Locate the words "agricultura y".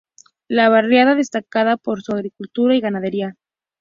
2.13-2.81